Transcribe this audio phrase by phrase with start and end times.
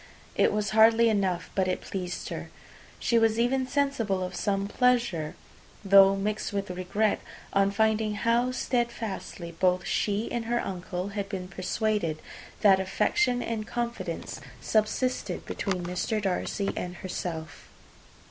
[0.35, 2.49] It was hardly enough; but it pleased her.
[2.97, 5.35] She was even sensible of some pleasure,
[5.85, 7.19] though mixed with regret,
[7.53, 12.19] on finding how steadfastly both she and her uncle had been persuaded
[12.61, 16.19] that affection and confidence subsisted between Mr.
[16.19, 17.67] Darcy and herself.